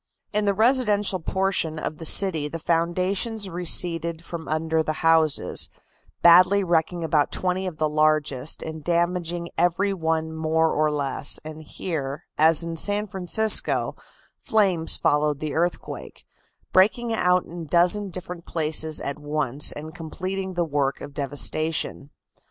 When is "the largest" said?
7.77-8.63